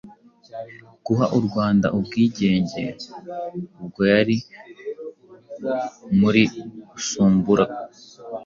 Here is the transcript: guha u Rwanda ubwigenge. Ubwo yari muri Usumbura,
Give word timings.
guha 1.05 1.25
u 1.37 1.39
Rwanda 1.45 1.87
ubwigenge. 1.97 2.83
Ubwo 3.83 4.01
yari 4.13 4.35
muri 6.19 6.43
Usumbura, 6.97 7.65